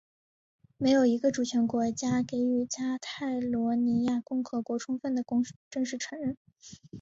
[0.77, 5.23] 没有一个主权国家给予加泰罗尼亚共和国充分的
[5.69, 6.35] 正式承认。